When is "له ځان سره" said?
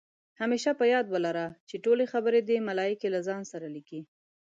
3.15-3.67